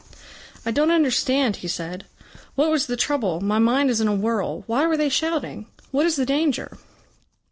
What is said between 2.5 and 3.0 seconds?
"What was the